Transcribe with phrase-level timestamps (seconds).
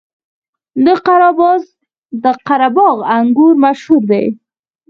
[2.23, 4.25] د قره باغ انګور مشهور دي